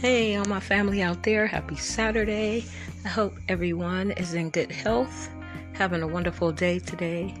[0.00, 2.64] Hey, all my family out there, happy Saturday.
[3.04, 5.28] I hope everyone is in good health,
[5.72, 7.34] having a wonderful day today.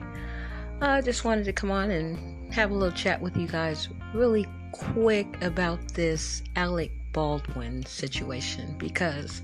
[0.80, 4.44] I just wanted to come on and have a little chat with you guys really
[4.72, 9.42] quick about this Alec Baldwin situation because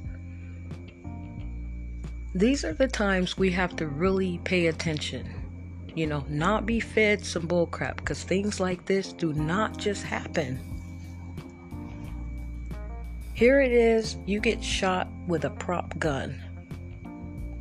[2.34, 5.32] these are the times we have to really pay attention.
[5.94, 10.73] You know, not be fed some bullcrap because things like this do not just happen
[13.34, 16.40] here it is you get shot with a prop gun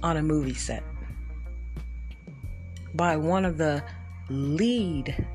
[0.01, 0.83] on a movie set
[2.93, 3.83] by one of the
[4.29, 5.25] lead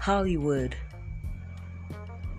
[0.00, 0.74] Hollywood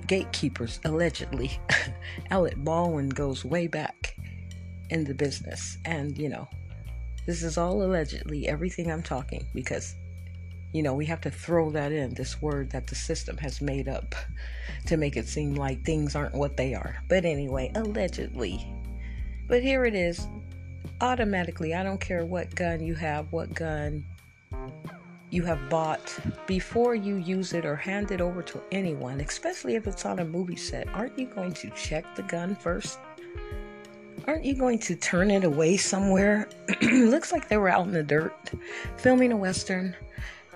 [0.07, 1.59] gatekeepers, allegedly.
[2.31, 4.17] Alec Baldwin goes way back
[4.89, 5.77] in the business.
[5.85, 6.49] And, you know,
[7.25, 9.95] this is all allegedly everything I'm talking because
[10.73, 13.87] you know, we have to throw that in, this word that the system has made
[13.87, 14.15] up
[14.85, 16.97] to make it seem like things aren't what they are.
[17.07, 18.73] But anyway, allegedly.
[19.47, 20.27] But here it is.
[21.01, 24.05] Automatically, I don't care what gun you have, what gun
[25.29, 29.87] you have bought, before you use it or hand it over to anyone, especially if
[29.87, 32.99] it's on a movie set, aren't you going to check the gun first?
[34.27, 36.47] Aren't you going to turn it away somewhere?
[36.81, 38.51] Looks like they were out in the dirt
[38.97, 39.95] filming a Western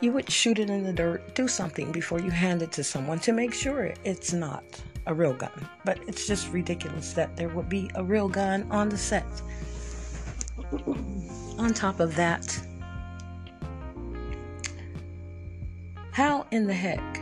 [0.02, 3.20] you would shoot it in the dirt, do something before you hand it to someone
[3.20, 4.64] to make sure it's not
[5.08, 5.52] a real gun.
[5.86, 9.26] But it's just ridiculous that there would be a real gun on the set.
[11.58, 12.60] on top of that,
[16.12, 17.20] how in the heck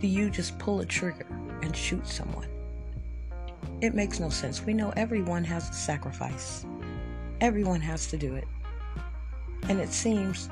[0.00, 1.26] do you just pull a trigger
[1.62, 2.48] and shoot someone?
[3.80, 4.62] It makes no sense.
[4.62, 6.66] We know everyone has a sacrifice,
[7.40, 8.46] everyone has to do it.
[9.68, 10.48] And it seems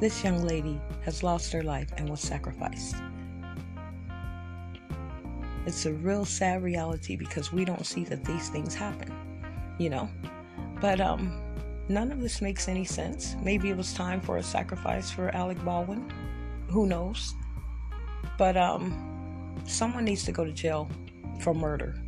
[0.00, 2.96] this young lady has lost her life and was sacrificed.
[5.66, 9.14] It's a real sad reality because we don't see that these things happen,
[9.78, 10.08] you know.
[10.80, 11.38] But um,
[11.90, 13.36] none of this makes any sense.
[13.42, 16.10] Maybe it was time for a sacrifice for Alec Baldwin.
[16.70, 17.34] Who knows?
[18.38, 20.88] But um, someone needs to go to jail
[21.40, 22.00] for murder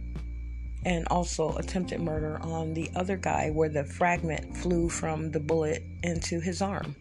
[0.86, 5.84] and also attempted murder on the other guy where the fragment flew from the bullet
[6.02, 6.96] into his arm.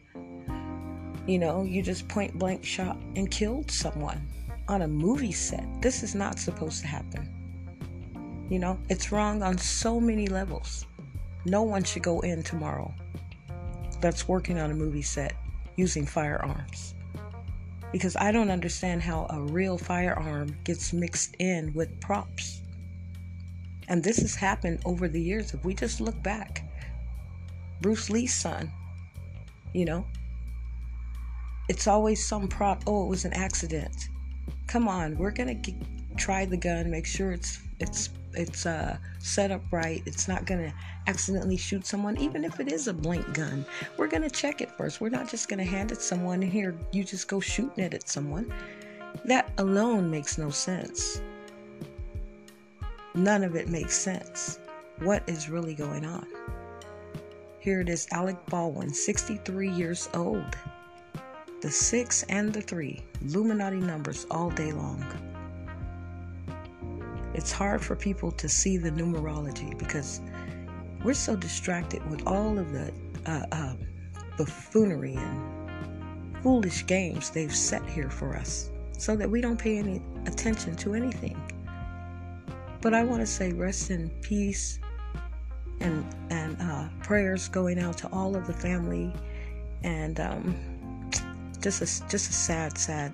[1.27, 4.27] You know, you just point blank shot and killed someone
[4.67, 5.65] on a movie set.
[5.81, 7.29] This is not supposed to happen.
[8.49, 10.85] You know, it's wrong on so many levels.
[11.45, 12.93] No one should go in tomorrow
[14.01, 15.35] that's working on a movie set
[15.75, 16.95] using firearms.
[17.91, 22.61] Because I don't understand how a real firearm gets mixed in with props.
[23.87, 25.53] And this has happened over the years.
[25.53, 26.63] If we just look back,
[27.81, 28.71] Bruce Lee's son,
[29.73, 30.05] you know,
[31.71, 32.83] it's always some prop.
[32.85, 34.09] Oh, it was an accident.
[34.67, 35.55] Come on, we're gonna
[36.17, 40.03] try the gun, make sure it's it's it's uh, set up right.
[40.05, 40.73] It's not gonna
[41.07, 43.65] accidentally shoot someone, even if it is a blank gun.
[43.95, 44.99] We're gonna check it first.
[44.99, 48.53] We're not just gonna hand it someone here you just go shooting it at someone.
[49.23, 51.21] That alone makes no sense.
[53.15, 54.59] None of it makes sense.
[54.99, 56.27] What is really going on?
[57.59, 60.57] Here it is Alec Baldwin, 63 years old.
[61.61, 65.05] The six and the three, Illuminati numbers all day long.
[67.35, 70.21] It's hard for people to see the numerology because
[71.03, 72.91] we're so distracted with all of the
[73.27, 73.75] uh, uh,
[74.37, 80.01] buffoonery and foolish games they've set here for us so that we don't pay any
[80.25, 81.39] attention to anything.
[82.81, 84.79] But I want to say rest in peace
[85.79, 89.13] and and uh, prayers going out to all of the family
[89.83, 90.70] and um,
[91.61, 93.13] just a, just a sad, sad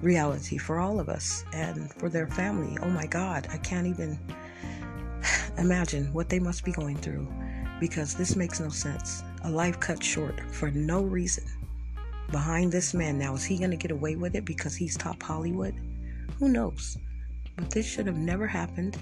[0.00, 2.76] reality for all of us and for their family.
[2.82, 4.18] Oh my God, I can't even
[5.58, 7.26] imagine what they must be going through
[7.80, 9.22] because this makes no sense.
[9.44, 11.44] A life cut short for no reason.
[12.30, 15.22] Behind this man now, is he going to get away with it because he's top
[15.22, 15.74] Hollywood?
[16.38, 16.96] Who knows?
[17.56, 18.96] But this should have never happened.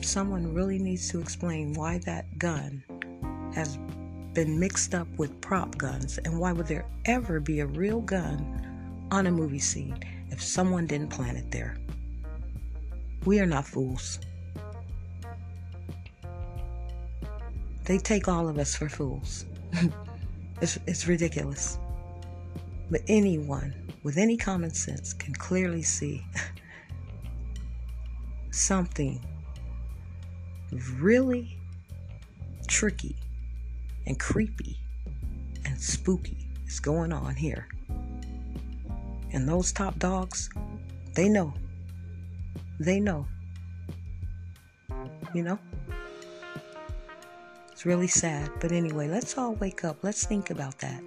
[0.00, 2.82] Someone really needs to explain why that gun
[3.54, 3.78] has
[4.34, 9.06] been mixed up with prop guns, and why would there ever be a real gun
[9.10, 9.98] on a movie scene
[10.30, 11.76] if someone didn't plant it there?
[13.24, 14.18] We are not fools.
[17.84, 19.44] They take all of us for fools.
[20.60, 21.78] it's, it's ridiculous.
[22.90, 26.24] But anyone with any common sense can clearly see
[28.50, 29.24] something
[30.98, 31.58] really
[32.66, 33.16] tricky
[34.06, 34.78] and creepy
[35.64, 37.68] and spooky is going on here.
[39.32, 40.50] And those top dogs,
[41.14, 41.54] they know.
[42.78, 43.26] They know.
[45.34, 45.58] You know?
[47.70, 48.50] It's really sad.
[48.60, 49.98] But anyway, let's all wake up.
[50.02, 51.02] Let's think about that.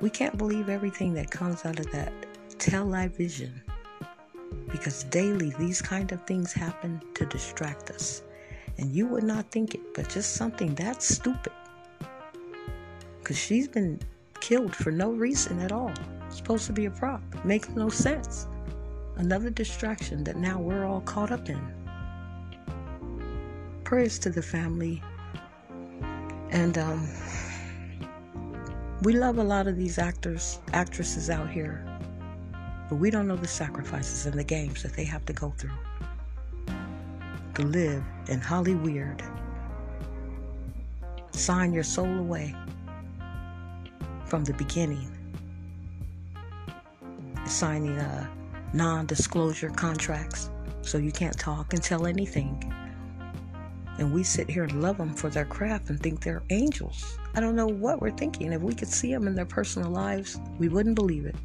[0.00, 2.12] We can't believe everything that comes out of that
[2.58, 3.62] television
[4.70, 8.22] because daily these kind of things happen to distract us.
[8.78, 11.52] And you would not think it, but just something that stupid.
[13.24, 13.98] Because she's been
[14.40, 15.92] killed for no reason at all.
[16.28, 17.20] Supposed to be a prop.
[17.44, 18.46] Makes no sense.
[19.16, 21.60] Another distraction that now we're all caught up in.
[23.82, 25.02] Prayers to the family.
[26.50, 27.08] And um,
[29.02, 31.84] we love a lot of these actors, actresses out here
[32.88, 35.70] but we don't know the sacrifices and the games that they have to go through
[37.54, 39.22] to live in Hollywood.
[41.30, 42.54] Sign your soul away
[44.26, 45.10] from the beginning.
[47.46, 48.26] Signing uh,
[48.72, 50.50] non disclosure contracts
[50.82, 52.72] so you can't talk and tell anything.
[53.98, 57.18] And we sit here and love them for their craft and think they're angels.
[57.34, 58.52] I don't know what we're thinking.
[58.52, 61.36] If we could see them in their personal lives, we wouldn't believe it.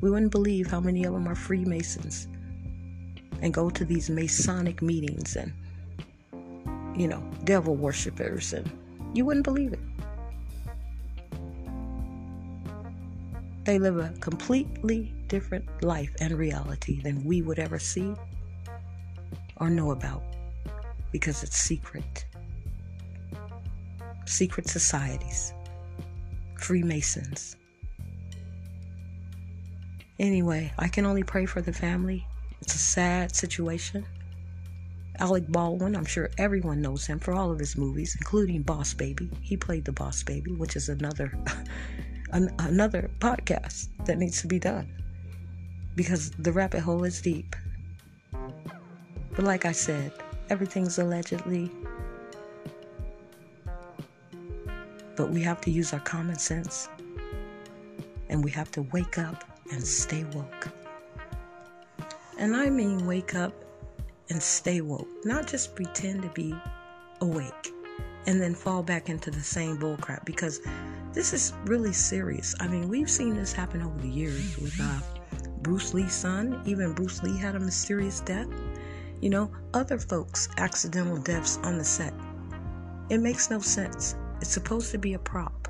[0.00, 2.28] We wouldn't believe how many of them are Freemasons
[3.42, 5.52] and go to these Masonic meetings and,
[6.96, 8.70] you know, devil worshippers, and
[9.14, 9.80] you wouldn't believe it.
[13.64, 18.14] They live a completely different life and reality than we would ever see
[19.58, 20.22] or know about
[21.12, 22.26] because it's secret.
[24.26, 25.52] Secret societies,
[26.58, 27.56] Freemasons,
[30.22, 32.24] Anyway, I can only pray for the family.
[32.60, 34.06] It's a sad situation.
[35.18, 39.30] Alec Baldwin, I'm sure everyone knows him for all of his movies, including Boss Baby.
[39.40, 41.36] He played the Boss Baby, which is another
[42.32, 44.88] an, another podcast that needs to be done
[45.94, 47.54] because the rabbit hole is deep.
[49.34, 50.12] But like I said,
[50.50, 51.70] everything's allegedly.
[55.16, 56.88] But we have to use our common sense
[58.28, 60.68] and we have to wake up and stay woke.
[62.38, 63.52] And I mean wake up
[64.30, 66.54] and stay woke, not just pretend to be
[67.20, 67.72] awake
[68.26, 70.60] and then fall back into the same bullcrap because
[71.12, 72.54] this is really serious.
[72.60, 75.00] I mean, we've seen this happen over the years with uh,
[75.58, 76.62] Bruce Lee's son.
[76.64, 78.48] Even Bruce Lee had a mysterious death.
[79.20, 82.14] You know, other folks' accidental deaths on the set.
[83.10, 84.16] It makes no sense.
[84.40, 85.68] It's supposed to be a prop,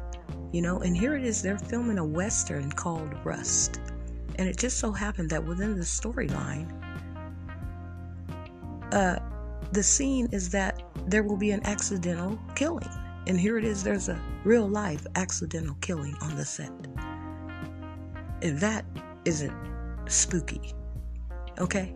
[0.52, 1.42] you know, and here it is.
[1.42, 3.80] They're filming a Western called Rust.
[4.36, 6.70] And it just so happened that within the storyline,
[8.92, 9.18] uh,
[9.72, 12.88] the scene is that there will be an accidental killing.
[13.26, 16.72] And here it is, there's a real life accidental killing on the set.
[18.42, 18.84] And that
[19.24, 19.54] isn't
[20.06, 20.74] spooky.
[21.58, 21.94] Okay?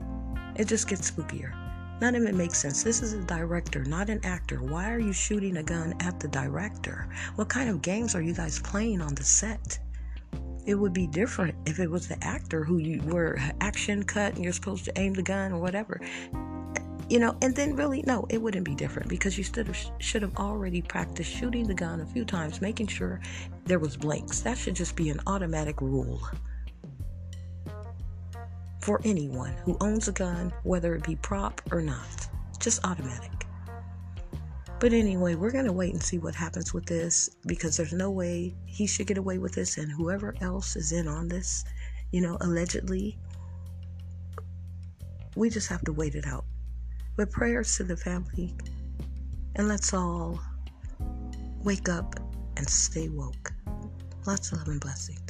[0.57, 1.53] It just gets spookier.
[2.01, 2.83] None of it makes sense.
[2.83, 4.63] This is a director, not an actor.
[4.63, 7.09] Why are you shooting a gun at the director?
[7.37, 9.79] What kind of games are you guys playing on the set?
[10.67, 14.43] it would be different if it was the actor who you were action cut and
[14.43, 16.01] you're supposed to aim the gun or whatever
[17.09, 20.83] you know and then really no it wouldn't be different because you should have, already
[20.83, 23.21] practiced shooting the gun a few times making sure
[23.65, 26.21] there was blanks that should just be an automatic rule
[28.81, 33.37] for anyone who owns a gun whether it be prop or not just automatic
[34.79, 38.11] but anyway, we're going to wait and see what happens with this because there's no
[38.11, 41.65] way he should get away with this, and whoever else is in on this,
[42.13, 43.19] you know, allegedly,
[45.35, 46.45] we just have to wait it out.
[47.17, 48.55] But prayers to the family,
[49.55, 50.39] and let's all
[51.65, 52.15] wake up
[52.57, 53.53] and stay woke.
[54.27, 55.27] Lots of love and blessings.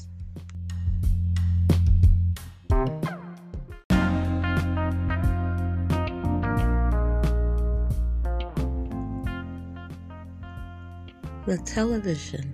[11.47, 12.53] the television,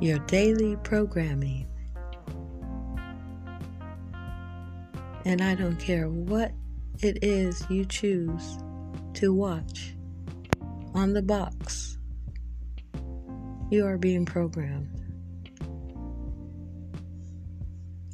[0.00, 1.69] your daily programming.
[5.30, 6.50] And I don't care what
[7.02, 8.58] it is you choose
[9.14, 9.94] to watch
[10.92, 11.98] on the box,
[13.70, 14.88] you are being programmed.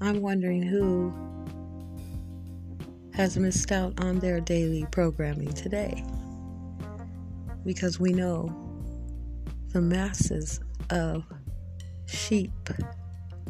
[0.02, 1.10] I'm wondering who
[3.14, 6.04] has missed out on their daily programming today
[7.64, 8.54] because we know
[9.72, 11.24] the masses of
[12.04, 12.52] sheep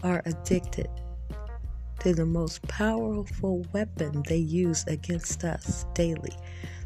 [0.05, 0.89] are addicted
[2.01, 6.33] to the most powerful weapon they use against us daily.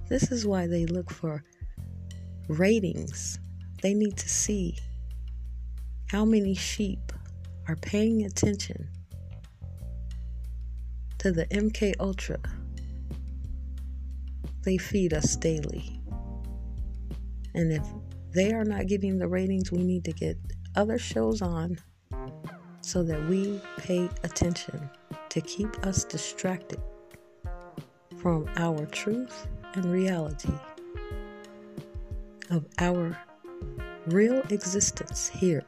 [0.08, 1.44] This is why they look for
[2.48, 3.38] ratings.
[3.82, 4.76] They need to see
[6.10, 7.12] how many sheep
[7.68, 8.88] are paying attention
[11.18, 12.38] to the MK Ultra.
[14.62, 16.00] They feed us daily.
[17.54, 17.84] And if
[18.32, 20.36] they are not getting the ratings, we need to get
[20.76, 21.78] other shows on
[22.90, 24.90] so that we pay attention
[25.28, 26.82] to keep us distracted
[28.16, 30.52] from our truth and reality
[32.50, 33.16] of our
[34.08, 35.62] real existence here,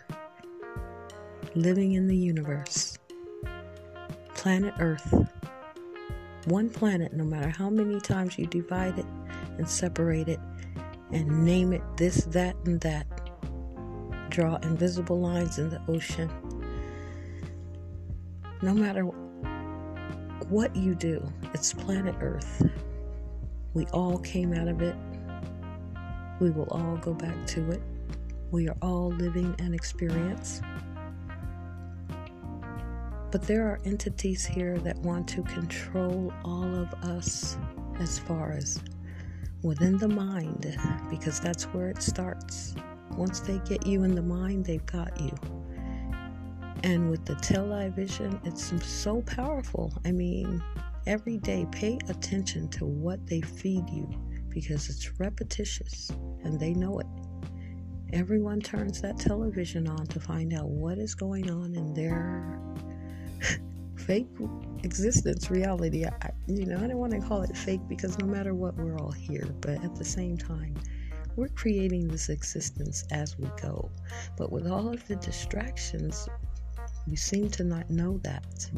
[1.54, 2.98] living in the universe,
[4.34, 5.14] planet Earth.
[6.46, 9.06] One planet, no matter how many times you divide it
[9.58, 10.40] and separate it
[11.12, 13.06] and name it this, that, and that,
[14.28, 16.28] draw invisible lines in the ocean.
[18.62, 19.02] No matter
[20.48, 21.20] what you do,
[21.52, 22.64] it's planet Earth.
[23.74, 24.94] We all came out of it.
[26.38, 27.82] We will all go back to it.
[28.52, 30.62] We are all living an experience.
[33.32, 37.56] But there are entities here that want to control all of us
[37.98, 38.80] as far as
[39.62, 40.78] within the mind,
[41.10, 42.76] because that's where it starts.
[43.16, 45.32] Once they get you in the mind, they've got you.
[46.84, 49.92] And with the television, it's so powerful.
[50.04, 50.62] I mean,
[51.06, 54.08] every day, pay attention to what they feed you
[54.48, 56.10] because it's repetitious
[56.42, 57.06] and they know it.
[58.12, 62.60] Everyone turns that television on to find out what is going on in their
[63.96, 64.28] fake
[64.82, 66.04] existence, reality.
[66.04, 68.98] I, you know, I don't want to call it fake because no matter what, we're
[68.98, 69.54] all here.
[69.60, 70.74] But at the same time,
[71.36, 73.90] we're creating this existence as we go.
[74.36, 76.28] But with all of the distractions,
[77.08, 78.70] we seem to not know that.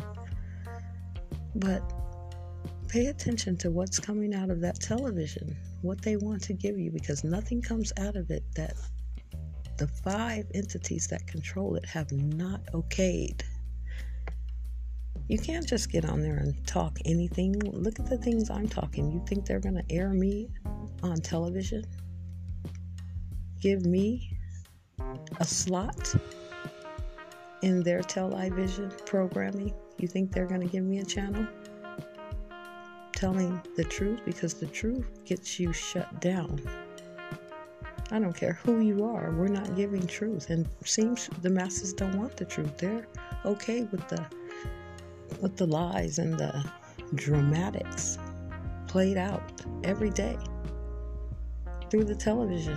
[1.57, 1.83] But
[2.89, 6.91] pay attention to what's coming out of that television, what they want to give you,
[6.91, 8.75] because nothing comes out of it that
[9.77, 13.43] the five entities that control it have not okayed.
[15.29, 17.55] You can't just get on there and talk anything.
[17.61, 19.11] Look at the things I'm talking.
[19.11, 20.51] You think they're going to air me
[21.03, 21.85] on television?
[23.61, 24.37] Give me
[25.39, 26.15] a slot
[27.65, 29.73] in their television programming?
[29.97, 31.47] You think they're going to give me a channel?
[33.13, 36.61] Telling the truth because the truth gets you shut down.
[38.11, 39.31] I don't care who you are.
[39.33, 42.77] We're not giving truth, and seems the masses don't want the truth.
[42.77, 43.07] They're
[43.47, 44.23] okay with the
[45.41, 46.65] with the lies and the
[47.15, 48.19] dramatics
[48.87, 50.37] played out every day
[51.91, 52.77] through the television,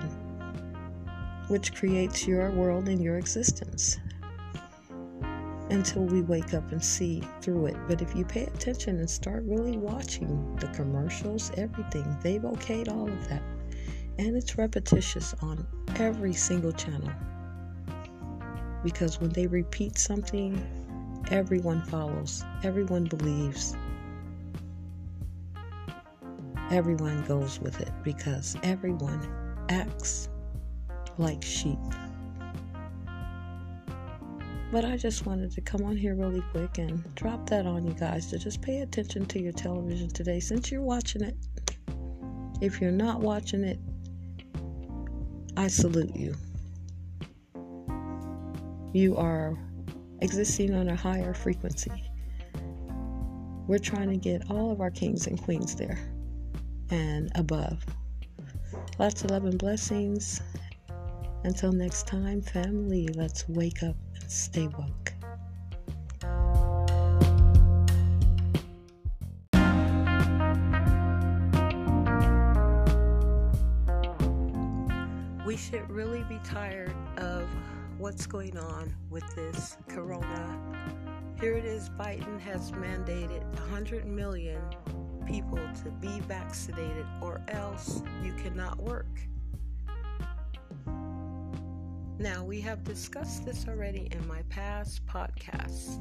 [1.50, 3.98] which creates your world and your existence
[5.70, 7.78] until we wake up and see through it.
[7.88, 13.10] But if you pay attention and start really watching the commercials, everything, they've okayed all
[13.10, 13.42] of that
[14.20, 15.66] and it's repetitious on
[15.98, 17.12] every single channel.
[18.84, 20.60] Because when they repeat something,
[21.30, 23.76] everyone follows, everyone believes,
[26.72, 29.28] everyone goes with it because everyone
[29.70, 30.30] acts
[31.18, 31.80] like sheep.
[34.70, 37.94] But I just wanted to come on here really quick and drop that on you
[37.94, 41.38] guys to just pay attention to your television today since you're watching it.
[42.60, 43.80] If you're not watching it,
[45.56, 46.36] I salute you.
[48.94, 49.58] You are
[50.22, 51.92] existing on a higher frequency.
[53.68, 56.00] We're trying to get all of our kings and queens there
[56.90, 57.86] and above.
[59.00, 60.42] Lots of love and blessings.
[61.44, 63.96] Until next time, family, let's wake up
[64.28, 65.14] stay woke.
[75.46, 77.48] We should really be tired of
[77.98, 80.60] what's going on with this corona.
[81.40, 84.62] Here it is Biden has mandated 100 million
[85.26, 89.27] people to be vaccinated or else you cannot work.
[92.20, 96.00] Now, we have discussed this already in my past podcasts.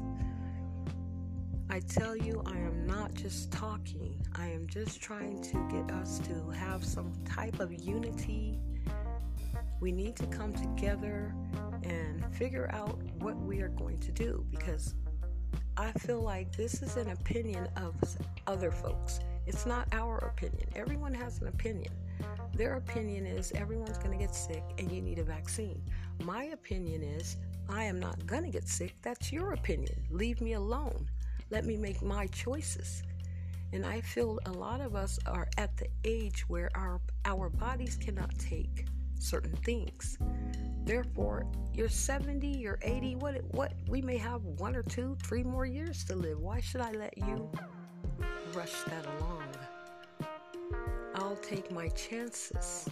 [1.69, 6.19] I tell you, I am not just talking, I am just trying to get us
[6.19, 8.59] to have some type of unity
[9.79, 11.33] we need to come together
[11.83, 14.95] and figure out what we are going to do because
[15.75, 17.93] I feel like this is an opinion of
[18.47, 19.19] other folks.
[19.45, 20.67] It's not our opinion.
[20.75, 21.93] Everyone has an opinion.
[22.55, 25.81] Their opinion is everyone's going to get sick and you need a vaccine.
[26.23, 27.37] My opinion is
[27.69, 28.95] I am not going to get sick.
[29.01, 29.95] That's your opinion.
[30.09, 31.09] Leave me alone.
[31.49, 33.03] Let me make my choices.
[33.73, 37.97] And I feel a lot of us are at the age where our our bodies
[37.97, 38.85] cannot take
[39.19, 40.17] certain things.
[40.85, 45.65] Therefore, you're 70, you're 80, what what we may have one or two, three more
[45.65, 46.39] years to live.
[46.39, 47.51] Why should I let you
[48.57, 49.43] rush that along.
[51.15, 52.89] I'll take my chances.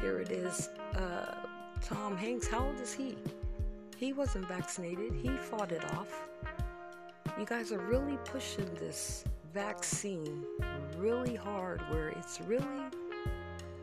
[0.00, 0.68] Here it is.
[0.94, 1.45] Uh,
[1.82, 3.16] Tom Hanks, how old is he?
[3.96, 5.12] He wasn't vaccinated.
[5.14, 6.28] He fought it off.
[7.38, 10.44] You guys are really pushing this vaccine
[10.96, 12.90] really hard, where it's really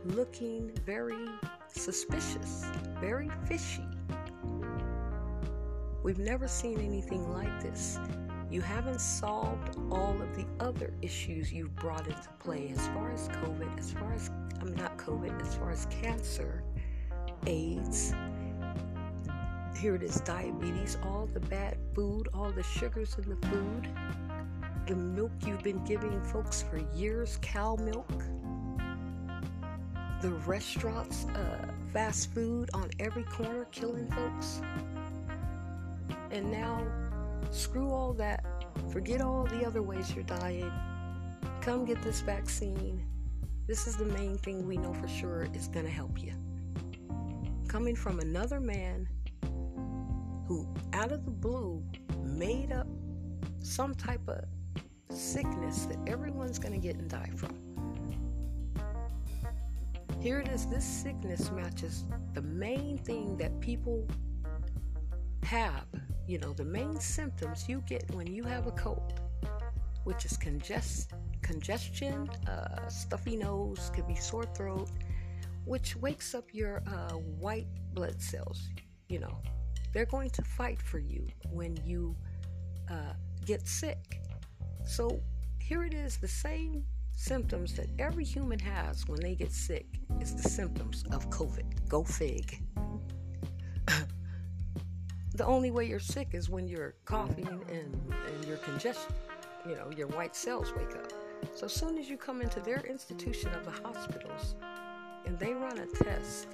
[0.05, 1.27] looking very
[1.67, 2.65] suspicious,
[3.00, 3.88] very fishy.
[6.03, 8.00] We've never seen anything like this.
[8.51, 13.29] You haven't solved all of the other issues you've brought into play as far as
[13.29, 16.63] COVID, as far as, I mean, not COVID, as far as cancer,
[17.47, 18.13] AIDS,
[19.77, 23.89] here it is diabetes, all the bad food, all the sugars in the food,
[24.88, 28.07] the milk you've been giving folks for years, cow milk,
[30.21, 34.62] the restaurants, uh, fast food on every corner killing folks.
[36.31, 36.88] And now,
[37.51, 38.45] screw all that.
[38.89, 40.71] Forget all the other ways you're dying.
[41.59, 43.05] Come get this vaccine.
[43.67, 46.33] This is the main thing we know for sure is going to help you.
[47.74, 49.10] Coming from another man
[50.48, 51.84] who, out of the blue,
[52.24, 52.86] made up
[53.63, 54.44] some type of
[55.10, 57.58] sickness that everyone's going to get and die from.
[60.20, 64.08] Here it is this sickness matches the main thing that people
[65.42, 65.88] have,
[66.27, 69.20] you know, the main symptoms you get when you have a cold,
[70.03, 71.12] which is congest,
[71.42, 74.92] congestion, uh, stuffy nose, could be sore throat,
[75.65, 78.70] which wakes up your uh, white blood cells,
[79.10, 79.38] you know,
[79.93, 82.15] they're going to fight for you when you
[82.89, 83.13] uh,
[83.46, 84.20] get sick.
[84.86, 85.22] So
[85.60, 86.84] here it is the same
[87.15, 89.86] symptoms that every human has when they get sick
[90.20, 91.88] is the symptoms of COVID.
[91.88, 92.60] Go fig.
[95.36, 97.94] the only way you're sick is when you're coughing and,
[98.27, 99.16] and you're congested.
[99.68, 101.14] You know, your white cells wake up.
[101.55, 104.55] So as soon as you come into their institution of the hospitals
[105.25, 106.48] and they run a test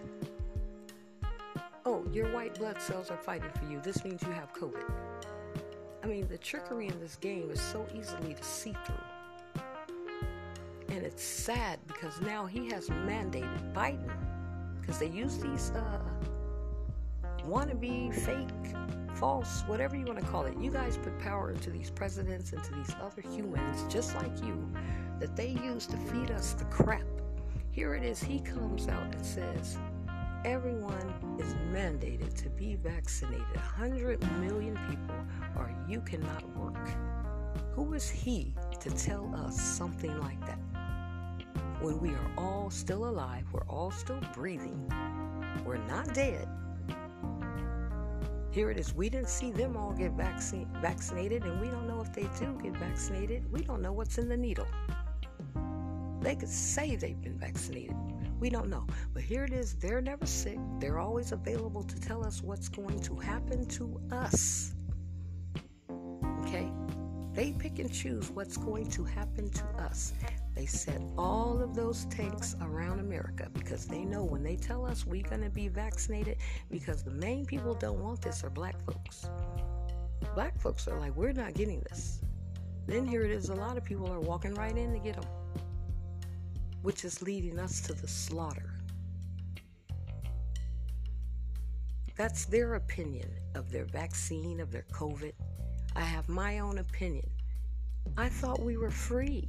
[1.89, 3.79] oh, your white blood cells are fighting for you.
[3.81, 4.83] This means you have COVID.
[6.03, 9.63] I mean, the trickery in this game is so easily to see through.
[10.89, 14.11] And it's sad because now he has mandated Biden,
[14.79, 15.99] because they use these uh,
[17.47, 18.75] wannabe, fake,
[19.15, 20.55] false, whatever you want to call it.
[20.59, 24.71] You guys put power into these presidents, into these other humans, just like you,
[25.19, 27.03] that they use to feed us the crap.
[27.71, 29.77] Here it is, he comes out and says,
[30.43, 33.45] everyone is mandated to be vaccinated.
[33.53, 35.15] 100 million people
[35.55, 36.89] or you cannot work.
[37.73, 40.59] Who is he to tell us something like that?
[41.81, 44.91] When we are all still alive we're all still breathing
[45.65, 46.47] we're not dead.
[48.51, 48.95] Here it is.
[48.95, 52.57] We didn't see them all get vaccine, vaccinated and we don't know if they do
[52.61, 53.49] get vaccinated.
[53.51, 54.67] We don't know what's in the needle
[56.21, 57.95] they could say they've been vaccinated
[58.39, 58.85] we don't know.
[59.13, 59.73] But here it is.
[59.73, 60.57] They're never sick.
[60.79, 64.73] They're always available to tell us what's going to happen to us.
[66.41, 66.71] Okay?
[67.33, 70.13] They pick and choose what's going to happen to us.
[70.55, 75.05] They set all of those tanks around America because they know when they tell us
[75.05, 76.37] we're going to be vaccinated,
[76.69, 79.29] because the main people don't want this are black folks.
[80.33, 82.21] Black folks are like, we're not getting this.
[82.87, 85.29] Then here it is, a lot of people are walking right in to get them
[86.81, 88.79] which is leading us to the slaughter.
[92.17, 95.33] That's their opinion of their vaccine, of their COVID.
[95.95, 97.29] I have my own opinion.
[98.17, 99.47] I thought we were free.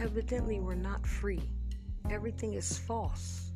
[0.00, 1.42] Evidently, we're not free.
[2.10, 3.50] Everything is false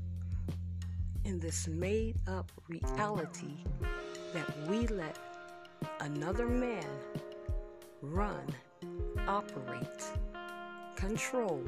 [1.24, 3.64] in this made up reality
[4.32, 5.18] that we let
[6.00, 6.86] another man
[8.00, 8.44] run,
[9.28, 10.04] operate,
[10.96, 11.62] control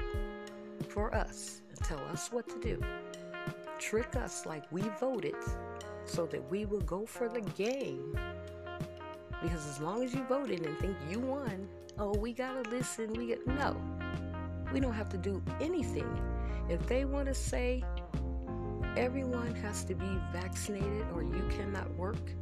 [0.89, 2.81] for us and tell us what to do.
[3.79, 5.35] Trick us like we voted
[6.05, 8.19] so that we will go for the game.
[9.43, 13.27] Because as long as you voted and think you won, oh, we gotta listen, we
[13.27, 13.77] get no.
[14.73, 16.09] We don't have to do anything.
[16.69, 17.85] If they want to say
[18.97, 22.33] everyone has to be vaccinated or you cannot work,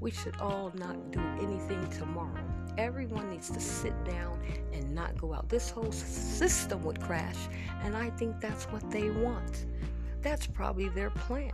[0.00, 2.44] we should all not do anything tomorrow.
[2.78, 4.38] Everyone needs to sit down
[4.72, 5.48] and not go out.
[5.48, 7.48] This whole system would crash,
[7.82, 9.66] and I think that's what they want.
[10.22, 11.52] That's probably their plan.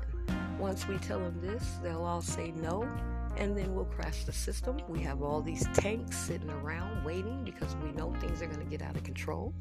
[0.58, 2.88] Once we tell them this, they'll all say no,
[3.36, 4.78] and then we'll crash the system.
[4.88, 8.64] We have all these tanks sitting around waiting because we know things are going to
[8.64, 9.54] get out of control.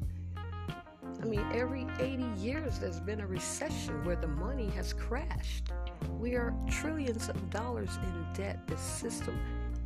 [1.20, 5.72] I mean, every 80 years there's been a recession where the money has crashed.
[6.22, 8.60] We are trillions of dollars in debt.
[8.68, 9.36] The system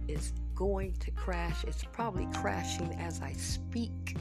[0.07, 1.65] is going to crash.
[1.65, 4.19] It's probably crashing as I speak.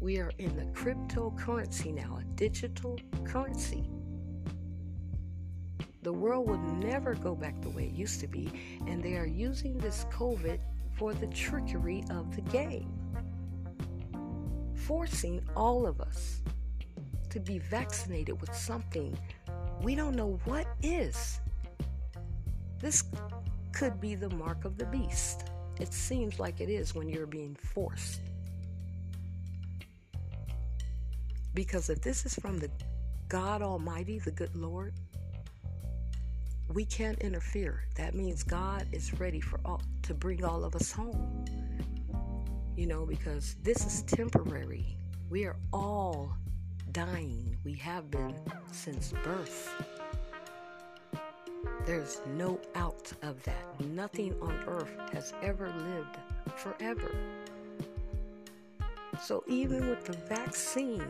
[0.00, 3.90] We are in the cryptocurrency now, a digital currency.
[6.00, 8.50] The world will never go back the way it used to be,
[8.86, 10.60] and they are using this COVID
[10.96, 12.90] for the trickery of the game,
[14.72, 16.40] forcing all of us
[17.28, 19.16] to be vaccinated with something
[19.82, 21.40] we don't know what is.
[22.80, 23.04] This
[23.72, 25.44] could be the mark of the beast.
[25.78, 28.20] It seems like it is when you're being forced.
[31.54, 32.70] Because if this is from the
[33.28, 34.94] God Almighty, the good Lord,
[36.72, 37.84] we can't interfere.
[37.96, 41.44] That means God is ready for all to bring all of us home.
[42.76, 44.96] You know, because this is temporary.
[45.28, 46.36] We are all
[46.92, 47.56] dying.
[47.64, 48.34] We have been
[48.72, 49.70] since birth.
[51.86, 53.80] There's no out of that.
[53.86, 56.18] Nothing on earth has ever lived
[56.56, 57.10] forever.
[59.22, 61.06] So even with the vaccine,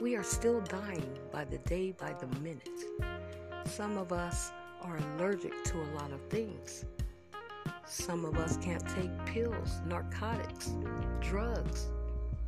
[0.00, 2.68] we are still dying by the day, by the minute.
[3.64, 6.84] Some of us are allergic to a lot of things.
[7.86, 10.74] Some of us can't take pills, narcotics,
[11.20, 11.86] drugs.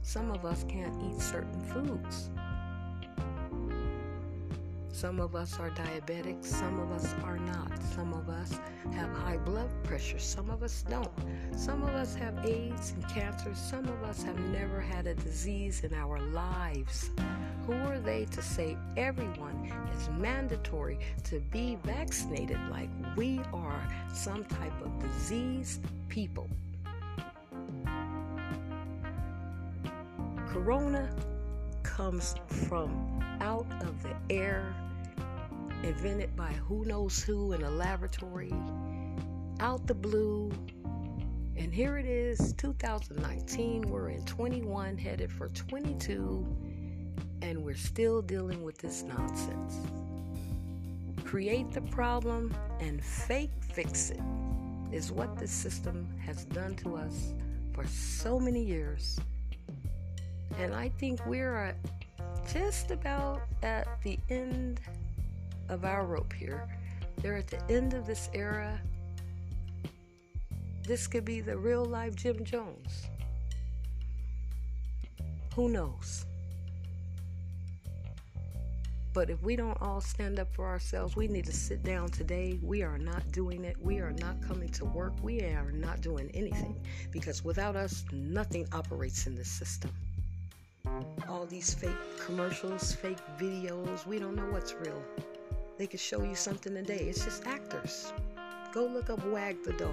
[0.03, 2.31] Some of us can't eat certain foods.
[4.99, 7.71] Some of us are diabetics, some of us are not.
[7.95, 8.59] Some of us
[8.93, 11.13] have high blood pressure, some of us don't.
[11.57, 15.85] Some of us have AIDS and cancer, some of us have never had a disease
[15.85, 17.13] in our lives.
[17.67, 24.45] Who are they to say everyone is mandatory to be vaccinated like we are some
[24.47, 26.51] type of diseased people?
[30.53, 31.11] Corona
[31.83, 32.35] comes
[32.69, 34.75] from out of the air
[35.83, 38.55] invented by who knows who in a laboratory,
[39.61, 40.51] out the blue.
[41.57, 43.83] And here it is, 2019.
[43.83, 46.47] We're in 21, headed for 22,
[47.43, 49.77] and we're still dealing with this nonsense.
[51.25, 54.21] Create the problem and fake fix it
[54.93, 57.35] is what this system has done to us
[57.75, 59.21] for so many years.
[60.57, 61.75] And I think we're
[62.53, 64.81] just about at the end
[65.69, 66.67] of our rope here.
[67.23, 68.81] They're at the end of this era.
[70.87, 73.09] This could be the real life Jim Jones.
[75.55, 76.25] Who knows?
[79.13, 82.61] But if we don't all stand up for ourselves, we need to sit down today.
[82.63, 83.77] We are not doing it.
[83.81, 85.15] We are not coming to work.
[85.23, 86.81] We are not doing anything
[87.11, 89.91] because without us, nothing operates in this system.
[91.29, 95.03] All these fake commercials, fake videos, we don't know what's real.
[95.79, 97.07] They could show you something today.
[97.09, 98.13] It's just actors.
[98.73, 99.93] Go look up Wag the Dog.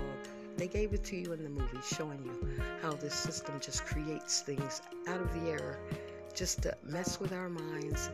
[0.57, 4.41] They gave it to you in the movie, showing you how this system just creates
[4.41, 5.79] things out of the air
[6.33, 8.09] just to mess with our minds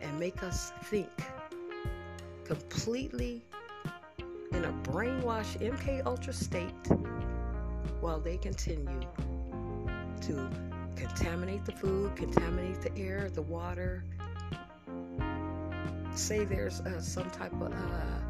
[0.00, 1.10] and make us think
[2.44, 3.42] completely
[4.52, 6.88] in a brainwashed MK Ultra state
[8.00, 9.00] while they continue
[10.20, 10.50] to
[10.96, 14.04] contaminate the food, contaminate the air, the water,
[16.14, 18.20] say there's uh, some type of uh,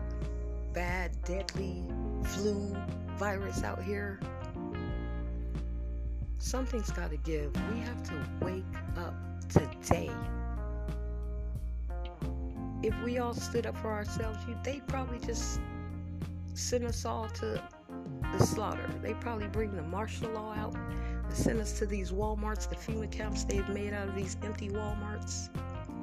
[0.73, 1.85] bad, deadly
[2.25, 2.77] flu
[3.17, 4.21] virus out here,
[6.39, 7.53] something's got to give.
[7.73, 8.65] We have to wake
[8.97, 9.15] up
[9.49, 10.11] today.
[12.83, 15.61] If we all stood up for ourselves, they'd probably just
[16.55, 17.63] send us all to
[18.33, 18.89] the slaughter.
[19.03, 20.75] They probably bring the martial law out
[21.35, 25.49] send us to these Walmarts, the FEMA camps they've made out of these empty Walmarts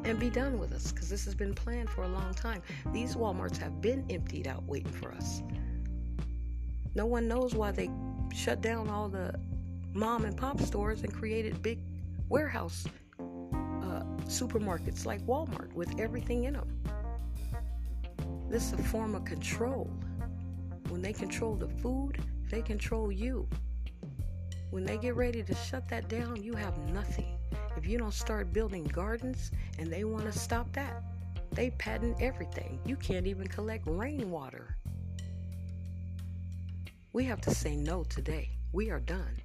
[0.06, 2.62] and be done with us because this has been planned for a long time.
[2.94, 5.42] These Walmarts have been emptied out waiting for us.
[6.96, 7.89] No one knows why they
[8.34, 9.34] shut down all the
[9.94, 11.80] mom and pop stores and created big
[12.30, 12.86] warehouse
[13.20, 16.80] uh, supermarkets like Walmart with everything in them.
[18.50, 19.89] This is a form of control.
[20.89, 22.18] When they control the food,
[22.50, 23.48] they control you.
[24.72, 27.38] When they get ready to shut that down, you have nothing.
[27.76, 31.04] If you don't start building gardens and they want to stop that,
[31.52, 32.80] they patent everything.
[32.86, 34.78] You can't even collect rainwater.
[37.14, 38.52] We have to say no today.
[38.72, 39.42] We are done.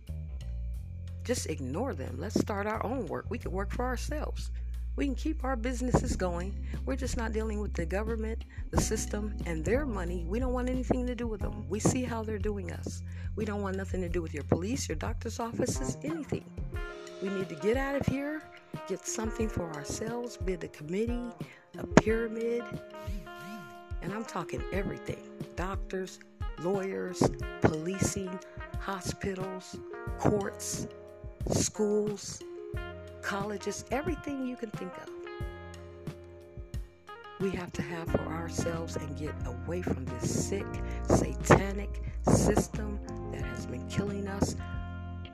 [1.25, 2.17] Just ignore them.
[2.19, 3.25] Let's start our own work.
[3.31, 4.51] We can work for ourselves.
[4.97, 6.55] We can keep our businesses going.
[6.87, 10.25] We're just not dealing with the government, the system, and their money.
[10.29, 11.67] We don't want anything to do with them.
[11.69, 13.03] We see how they're doing us.
[13.35, 16.45] We don't want nothing to do with your police, your doctor's offices, anything.
[17.23, 18.43] We need to get out of here,
[18.87, 21.31] get something for ourselves, build a committee,
[21.79, 22.63] a pyramid,
[24.03, 25.17] and I'm talking everything
[25.57, 26.21] doctors,
[26.61, 27.23] lawyers,
[27.63, 28.39] policing,
[28.79, 29.77] hospitals,
[30.19, 30.87] courts,
[31.51, 32.43] schools,
[33.25, 35.09] colleges, everything you can think of.
[37.41, 40.67] We have to have for ourselves and get away from this sick,
[41.09, 43.01] satanic system
[43.33, 44.57] that has been killing us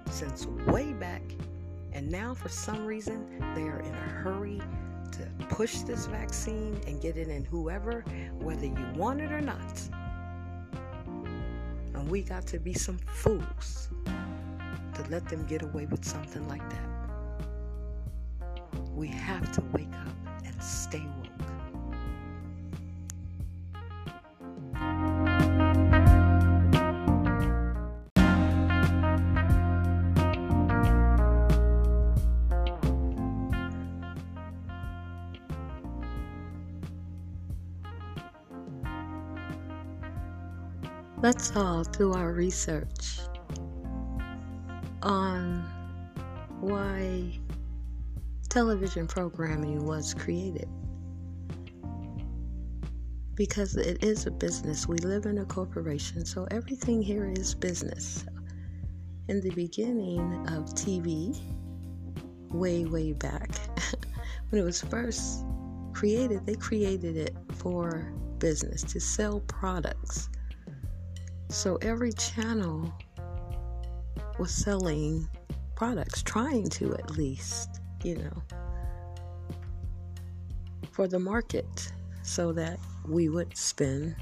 [0.09, 1.23] since way back.
[1.93, 4.63] And now, for some reason, they are in a hurry
[5.13, 8.05] to push this vaccine and get it in whoever,
[8.39, 9.83] whether you want it or not.
[11.95, 13.89] And we got to be some fools
[14.95, 17.00] to let them get away with something like that.
[19.01, 21.27] We have to wake up and stay woke.
[41.23, 43.21] Let's all do our research
[45.03, 45.65] on
[46.61, 47.41] why
[48.51, 50.69] television programming was created.
[53.35, 54.87] Because it is a business.
[54.89, 58.27] We live in a corporation, so everything here is business.
[59.29, 61.41] In the beginning of TV,
[62.51, 63.51] way, way back,
[64.51, 65.45] when it was first
[65.93, 70.29] created, they created it for business to sell products.
[71.49, 72.93] So every channel
[74.41, 75.29] was selling
[75.77, 78.43] products, trying to at least, you know,
[80.93, 84.15] for the market so that we would spend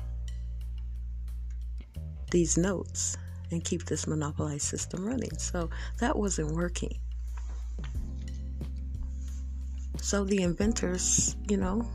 [2.31, 3.17] these notes
[3.51, 5.37] and keep this monopolized system running.
[5.38, 6.99] So that wasn't working.
[10.01, 11.88] So the inventors, you know,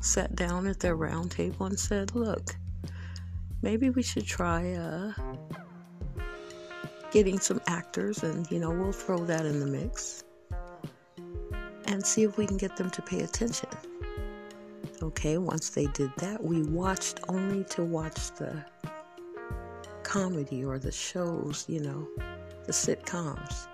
[0.00, 2.56] sat down at their round table and said, look,
[3.62, 5.12] maybe we should try uh,
[7.10, 10.24] getting some actors, and you know, we'll throw that in the mix
[11.86, 13.68] and see if we can get them to pay attention.
[15.02, 18.64] Okay, once they did that, we watched only to watch the
[20.02, 22.06] comedy or the shows, you know,
[22.66, 23.66] the sitcoms,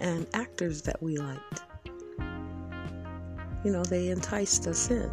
[0.00, 1.62] and actors that we liked.
[3.64, 5.10] You know, they enticed us in.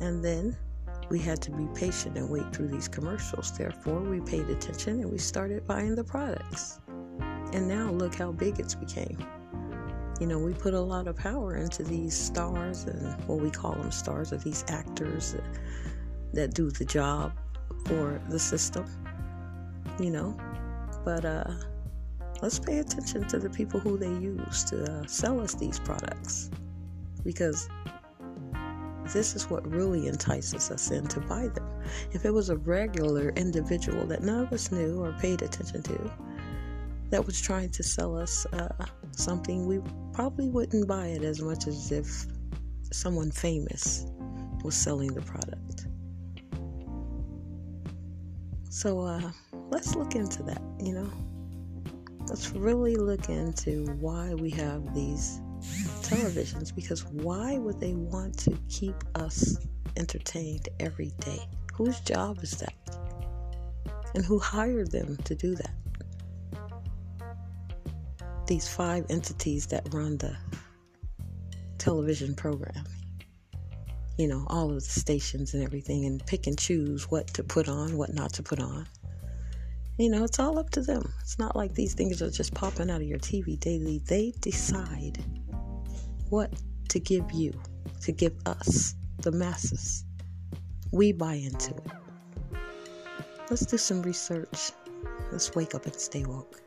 [0.00, 0.56] And then
[1.08, 3.56] we had to be patient and wait through these commercials.
[3.56, 6.80] Therefore, we paid attention and we started buying the products.
[7.54, 9.16] And now look how big it's became.
[10.20, 13.72] You know, we put a lot of power into these stars and what we call
[13.72, 15.44] them stars are these actors that,
[16.32, 17.32] that do the job
[17.84, 18.86] for the system.
[20.00, 20.36] You know,
[21.04, 21.52] but uh,
[22.42, 26.50] let's pay attention to the people who they use to uh, sell us these products
[27.24, 27.68] because
[29.12, 31.68] this is what really entices us in to buy them.
[32.12, 36.12] If it was a regular individual that none of us knew or paid attention to,
[37.10, 38.68] that was trying to sell us uh,
[39.12, 39.80] something, we
[40.16, 42.24] probably wouldn't buy it as much as if
[42.90, 44.06] someone famous
[44.64, 45.88] was selling the product.
[48.70, 49.30] So uh,
[49.68, 51.12] let's look into that, you know?
[52.28, 55.38] Let's really look into why we have these
[56.00, 59.58] televisions because why would they want to keep us
[59.98, 61.46] entertained every day?
[61.74, 62.72] Whose job is that?
[64.14, 65.74] And who hired them to do that?
[68.46, 70.36] These five entities that run the
[71.78, 72.86] television programming.
[74.18, 77.68] You know, all of the stations and everything, and pick and choose what to put
[77.68, 78.86] on, what not to put on.
[79.98, 81.12] You know, it's all up to them.
[81.22, 84.00] It's not like these things are just popping out of your TV daily.
[84.06, 85.24] They decide
[86.28, 86.52] what
[86.90, 87.52] to give you,
[88.02, 90.04] to give us, the masses.
[90.92, 91.86] We buy into it.
[93.50, 94.70] Let's do some research.
[95.32, 96.62] Let's wake up and stay woke.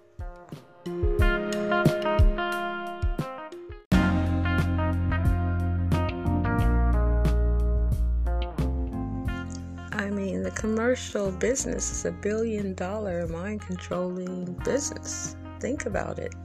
[10.60, 15.36] Commercial business is a billion dollar mind controlling business.
[15.60, 16.36] Think about it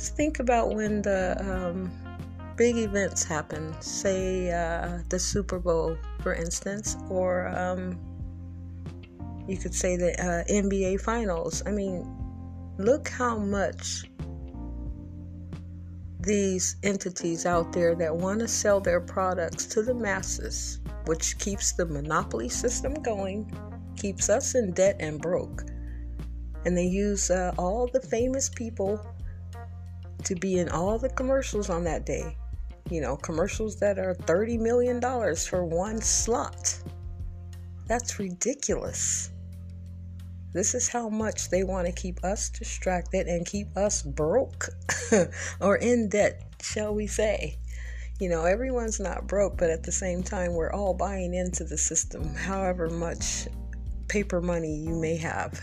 [0.00, 1.92] just think about when the um,
[2.56, 8.00] big events happen, say uh, the Super Bowl, for instance, or um,
[9.46, 11.62] you could say the uh, NBA Finals.
[11.66, 12.08] I mean,
[12.78, 14.04] look how much
[16.22, 21.72] these entities out there that want to sell their products to the masses, which keeps
[21.72, 23.50] the monopoly system going,
[23.96, 25.62] keeps us in debt and broke.
[26.64, 29.04] And they use uh, all the famous people
[30.24, 32.36] to be in all the commercials on that day.
[32.90, 35.00] You know, commercials that are $30 million
[35.36, 36.78] for one slot.
[37.86, 39.30] That's ridiculous.
[40.52, 44.68] This is how much they want to keep us distracted and keep us broke
[45.60, 47.58] or in debt, shall we say.
[48.18, 51.78] You know, everyone's not broke, but at the same time, we're all buying into the
[51.78, 53.46] system, however much
[54.08, 55.60] paper money you may have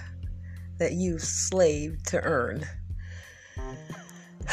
[0.79, 2.65] that you slaved to earn.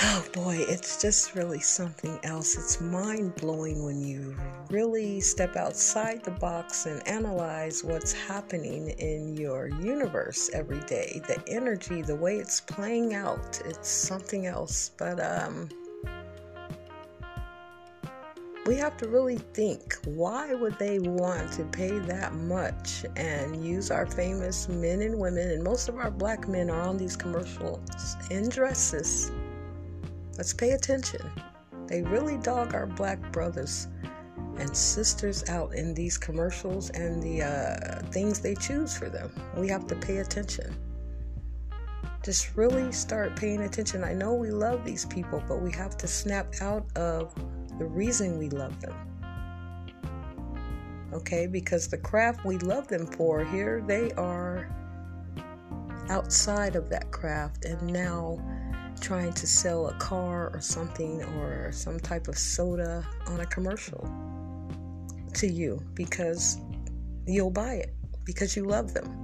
[0.02, 2.56] Oh boy, it's just really something else.
[2.56, 4.36] It's mind blowing when you
[4.68, 11.22] really step outside the box and analyze what's happening in your universe every day.
[11.28, 14.90] The energy, the way it's playing out, it's something else.
[14.98, 15.68] But, um,
[18.66, 23.90] we have to really think why would they want to pay that much and use
[23.90, 28.16] our famous men and women and most of our black men are on these commercials
[28.30, 29.30] in dresses
[30.36, 31.30] Let's pay attention.
[31.86, 33.88] They really dog our black brothers
[34.58, 39.32] and sisters out in these commercials and the uh, things they choose for them.
[39.56, 40.74] We have to pay attention.
[42.22, 44.02] Just really start paying attention.
[44.02, 47.34] I know we love these people, but we have to snap out of
[47.78, 48.94] the reason we love them.
[51.12, 54.68] Okay, because the craft we love them for, here they are
[56.08, 58.38] outside of that craft, and now
[59.00, 64.08] trying to sell a car or something or some type of soda on a commercial
[65.34, 66.58] to you because
[67.26, 69.20] you'll buy it because you love them.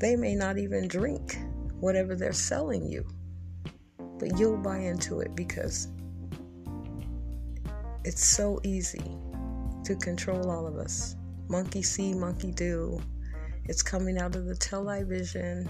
[0.00, 1.38] They may not even drink
[1.80, 3.06] whatever they're selling you,
[4.18, 5.88] but you'll buy into it because
[8.04, 9.16] it's so easy
[9.84, 11.16] to control all of us.
[11.48, 13.00] Monkey see, monkey do.
[13.64, 15.68] It's coming out of the television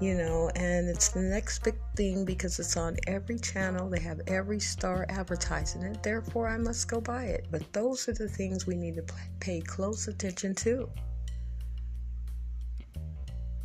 [0.00, 3.90] you know, and it's the next big thing because it's on every channel.
[3.90, 6.02] They have every star advertising it.
[6.02, 7.48] Therefore, I must go buy it.
[7.50, 9.04] But those are the things we need to
[9.40, 10.88] pay close attention to.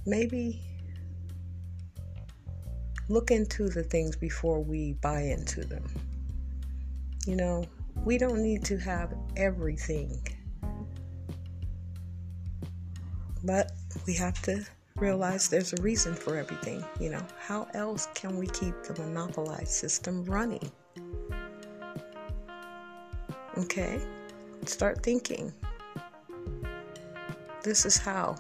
[0.07, 0.59] Maybe
[3.09, 5.83] look into the things before we buy into them.
[7.27, 7.65] You know,
[8.03, 10.25] we don't need to have everything,
[13.43, 13.71] but
[14.07, 14.65] we have to
[15.03, 16.81] realize there's a reason for everything.
[16.97, 20.71] You know, how else can we keep the monopolized system running?
[23.57, 24.01] Okay,
[24.65, 25.51] start thinking.
[27.63, 28.37] This is how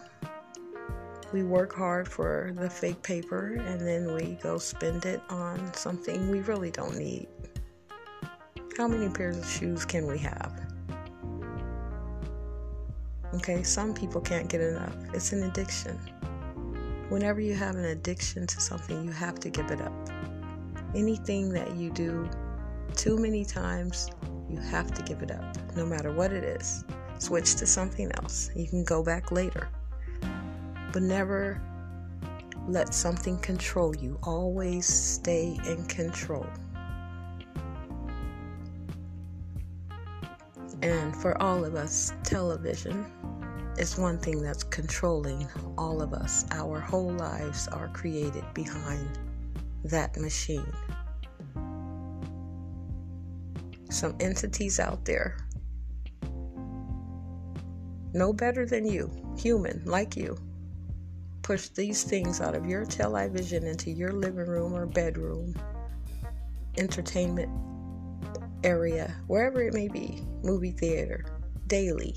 [1.33, 6.29] we work hard for the fake paper and then we go spend it on something
[6.29, 7.27] we really don't need.
[8.77, 10.53] How many pairs of shoes can we have?
[13.33, 14.95] Okay, some people can't get enough.
[15.13, 15.99] It's an addiction.
[17.13, 19.93] Whenever you have an addiction to something, you have to give it up.
[20.95, 22.27] Anything that you do
[22.95, 24.09] too many times,
[24.49, 26.83] you have to give it up, no matter what it is.
[27.19, 28.49] Switch to something else.
[28.55, 29.69] You can go back later.
[30.91, 31.61] But never
[32.67, 34.17] let something control you.
[34.23, 36.47] Always stay in control.
[40.81, 43.05] And for all of us, television
[43.77, 46.45] is one thing that's controlling all of us.
[46.51, 49.17] Our whole lives are created behind
[49.85, 50.71] that machine.
[53.89, 55.37] Some entities out there,
[58.13, 60.37] no better than you, human like you,
[61.41, 65.55] push these things out of your television into your living room or bedroom,
[66.77, 67.49] entertainment
[68.63, 71.25] area, wherever it may be, movie theater,
[71.67, 72.15] daily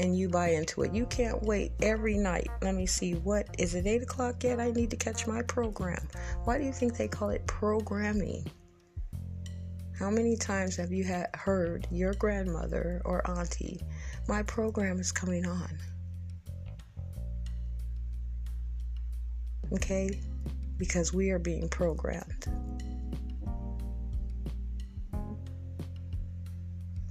[0.00, 0.94] and you buy into it.
[0.94, 2.48] You can't wait every night.
[2.62, 4.58] Let me see, what is it, 8 o'clock yet?
[4.58, 6.08] I need to catch my program.
[6.44, 8.50] Why do you think they call it programming?
[9.98, 13.82] How many times have you heard your grandmother or auntie,
[14.26, 15.78] my program is coming on?
[19.74, 20.18] Okay?
[20.78, 22.46] Because we are being programmed.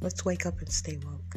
[0.01, 1.35] Let's wake up and stay woke.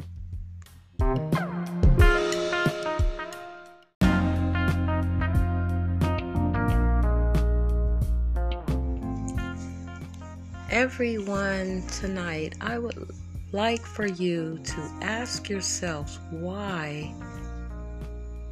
[10.69, 13.09] Everyone, tonight, I would
[13.51, 17.13] like for you to ask yourselves why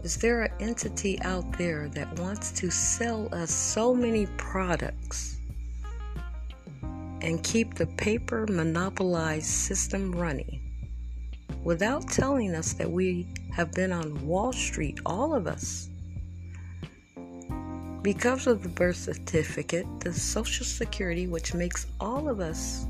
[0.04, 5.38] is there an entity out there that wants to sell us so many products
[7.22, 10.61] and keep the paper monopolized system running?
[11.64, 15.90] Without telling us that we have been on Wall Street, all of us.
[18.02, 22.86] Because of the birth certificate, the Social Security, which makes all of us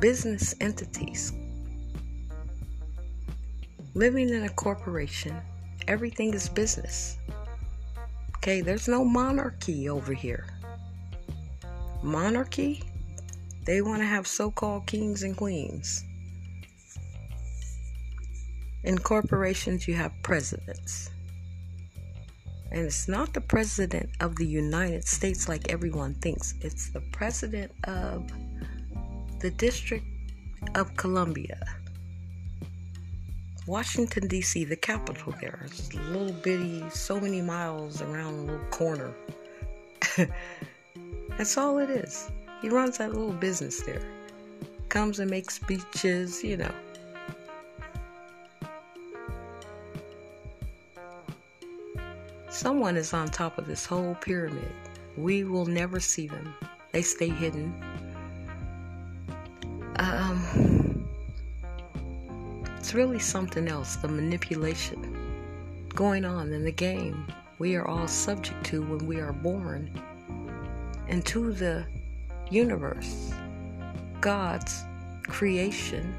[0.00, 1.32] business entities,
[3.94, 5.40] living in a corporation,
[5.88, 7.16] everything is business.
[8.36, 10.46] Okay, there's no monarchy over here.
[12.02, 12.82] Monarchy,
[13.64, 16.04] they want to have so called kings and queens.
[18.82, 21.10] In corporations, you have presidents.
[22.72, 27.72] And it's not the president of the United States like everyone thinks, it's the president
[27.84, 28.30] of
[29.40, 30.06] the District
[30.74, 31.60] of Columbia.
[33.66, 35.60] Washington, D.C., the capital there.
[35.66, 39.12] It's a little bitty, so many miles around a little corner.
[41.36, 42.30] That's all it is.
[42.62, 44.02] He runs that little business there.
[44.88, 46.72] Comes and makes speeches, you know.
[52.50, 54.72] Someone is on top of this whole pyramid.
[55.16, 56.52] We will never see them.
[56.92, 57.72] They stay hidden.
[59.96, 61.06] Um,
[62.76, 65.16] it's really something else the manipulation
[65.94, 67.26] going on in the game
[67.60, 69.90] we are all subject to when we are born
[71.08, 71.84] into the
[72.50, 73.32] universe.
[74.22, 74.82] God's
[75.28, 76.14] creation.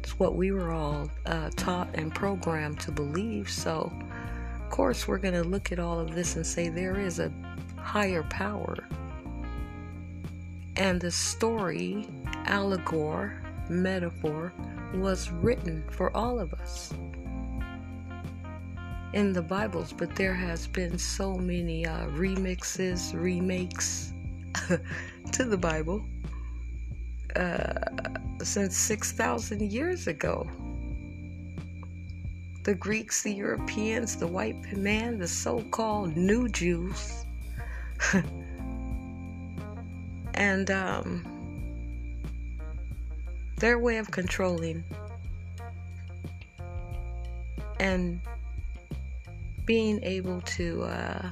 [0.00, 3.50] It's what we were all uh, taught and programmed to believe.
[3.50, 3.92] So,
[4.66, 7.32] of course, we're going to look at all of this and say there is a
[7.76, 8.76] higher power.
[10.74, 12.08] And the story,
[12.46, 13.30] allegory,
[13.68, 14.52] metaphor
[14.92, 16.92] was written for all of us
[19.12, 24.12] in the Bibles, but there has been so many uh, remixes, remakes
[25.32, 26.04] to the Bible
[27.36, 27.72] uh,
[28.42, 30.50] since 6,000 years ago
[32.66, 37.24] the Greeks, the Europeans, the white man, the so called new Jews.
[40.34, 41.24] and um,
[43.58, 44.82] their way of controlling
[47.78, 48.20] and
[49.64, 51.30] being able to uh,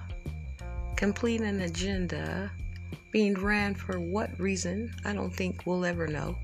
[0.94, 2.48] complete an agenda,
[3.10, 6.38] being ran for what reason, I don't think we'll ever know.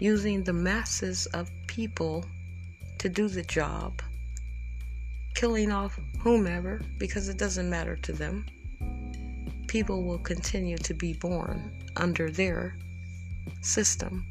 [0.00, 2.24] Using the masses of people
[3.02, 4.00] to do the job,
[5.34, 8.46] killing off whomever because it doesn't matter to them.
[9.66, 12.76] People will continue to be born under their
[13.60, 14.24] system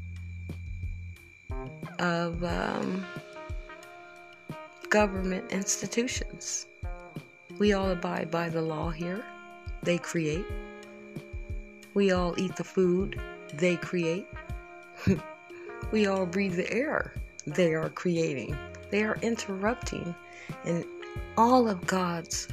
[1.99, 3.05] of um,
[4.89, 6.65] government institutions.
[7.59, 9.21] We all abide by the law here,
[9.83, 10.45] they create.
[11.93, 13.19] We all eat the food
[13.53, 14.27] they create.
[15.91, 17.13] we all breathe the air
[17.47, 18.57] they are creating.
[18.89, 20.15] They are interrupting
[20.65, 20.85] in
[21.37, 22.47] all of God's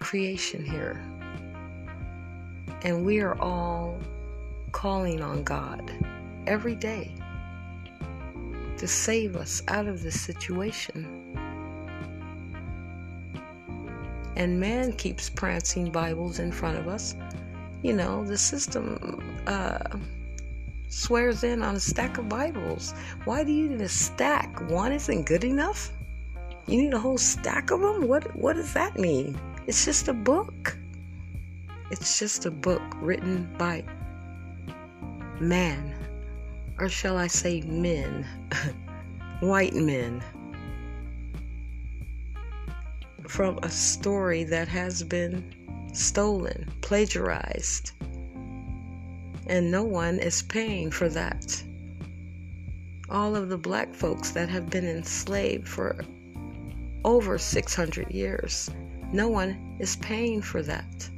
[0.00, 1.02] creation here.
[2.82, 3.98] And we are all
[4.72, 5.90] calling on God
[6.46, 7.14] every day
[8.76, 11.22] to save us out of this situation.
[14.36, 17.14] And man keeps prancing Bibles in front of us.
[17.82, 19.78] You know, the system uh,
[20.96, 22.94] swears in on a stack of Bibles.
[23.26, 24.70] Why do you need a stack?
[24.70, 25.92] One isn't good enough?
[26.66, 28.08] You need a whole stack of them?
[28.08, 29.38] What what does that mean?
[29.66, 30.76] It's just a book.
[31.90, 33.84] It's just a book written by
[35.38, 35.94] man.
[36.78, 38.26] Or shall I say men?
[39.40, 40.22] White men.
[43.28, 45.44] From a story that has been
[45.92, 47.92] stolen, plagiarized
[49.46, 51.62] and no one is paying for that.
[53.08, 56.04] All of the black folks that have been enslaved for
[57.04, 58.70] over 600 years,
[59.12, 61.08] no one is paying for that.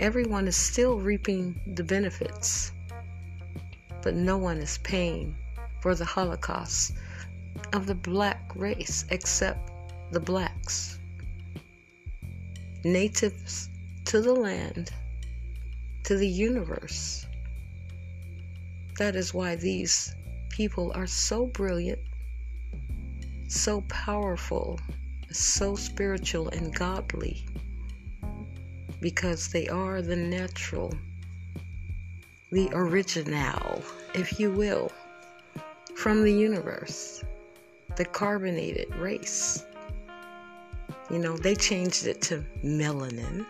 [0.00, 2.72] Everyone is still reaping the benefits,
[4.02, 5.36] but no one is paying
[5.80, 6.94] for the Holocaust
[7.72, 9.70] of the black race except
[10.10, 10.98] the blacks.
[12.82, 13.68] Natives
[14.06, 14.90] to the land
[16.04, 17.26] to the universe.
[18.98, 20.14] That is why these
[20.50, 21.98] people are so brilliant,
[23.48, 24.78] so powerful,
[25.32, 27.44] so spiritual and godly,
[29.00, 30.94] because they are the natural,
[32.52, 33.82] the original,
[34.14, 34.92] if you will,
[35.96, 37.24] from the universe,
[37.96, 39.64] the carbonated race.
[41.10, 43.46] You know, they changed it to melanin.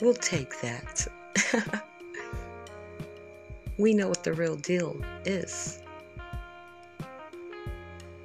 [0.00, 1.08] We'll take that.
[3.78, 5.80] we know what the real deal is.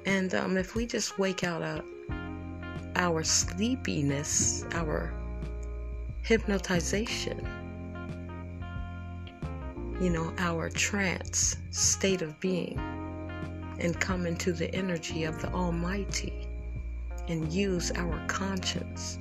[0.06, 1.82] And um, if we just wake out of
[2.96, 5.14] our sleepiness, our
[6.22, 7.46] hypnotization,
[10.00, 12.78] you know, our trance state of being,
[13.78, 16.48] and come into the energy of the Almighty
[17.28, 19.18] and use our conscience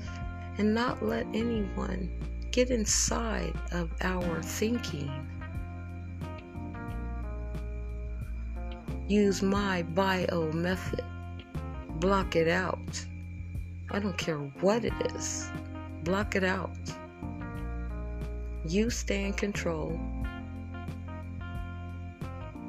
[0.57, 2.11] and not let anyone
[2.53, 5.11] get inside of our thinking.
[9.07, 11.03] Use my bio method.
[11.95, 13.05] Block it out.
[13.89, 15.49] I don't care what it is.
[16.03, 16.77] Block it out.
[18.67, 19.99] You stay in control.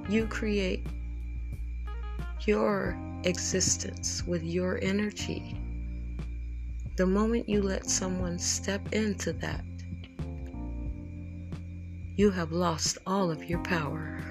[0.08, 0.86] You create
[2.46, 5.60] your existence with your energy.
[6.96, 9.62] The moment you let someone step into that,
[12.16, 14.22] you have lost all of your power.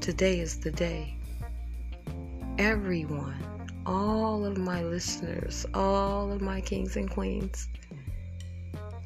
[0.00, 1.16] Today is the day.
[2.58, 7.68] Everyone, all of my listeners, all of my kings and queens,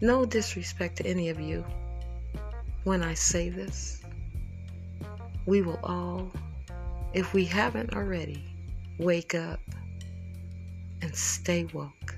[0.00, 1.66] no disrespect to any of you
[2.84, 4.00] when I say this.
[5.44, 6.30] We will all,
[7.12, 8.42] if we haven't already,
[8.98, 9.60] wake up
[11.02, 12.16] and stay woke.